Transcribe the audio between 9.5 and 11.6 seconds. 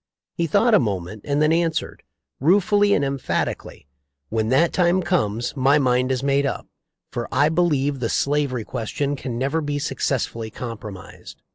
be successfully compromised.'